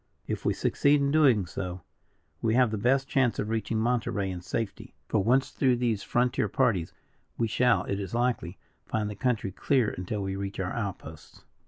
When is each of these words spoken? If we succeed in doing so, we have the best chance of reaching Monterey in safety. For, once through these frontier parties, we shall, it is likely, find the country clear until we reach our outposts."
If 0.25 0.45
we 0.45 0.55
succeed 0.55 0.99
in 0.99 1.11
doing 1.11 1.45
so, 1.45 1.81
we 2.41 2.55
have 2.55 2.71
the 2.71 2.77
best 2.79 3.07
chance 3.07 3.37
of 3.37 3.49
reaching 3.49 3.77
Monterey 3.77 4.31
in 4.31 4.41
safety. 4.41 4.95
For, 5.07 5.23
once 5.23 5.51
through 5.51 5.75
these 5.75 6.01
frontier 6.01 6.47
parties, 6.49 6.91
we 7.37 7.47
shall, 7.47 7.83
it 7.83 7.99
is 7.99 8.15
likely, 8.15 8.57
find 8.87 9.11
the 9.11 9.15
country 9.15 9.51
clear 9.51 9.91
until 9.91 10.23
we 10.23 10.35
reach 10.35 10.59
our 10.59 10.73
outposts." 10.73 11.43